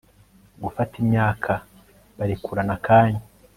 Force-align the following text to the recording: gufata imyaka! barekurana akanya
gufata 0.63 0.93
imyaka! 1.03 1.51
barekurana 2.17 2.73
akanya 2.77 3.21